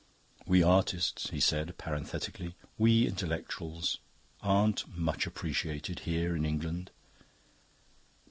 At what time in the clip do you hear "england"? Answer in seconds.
6.43-6.89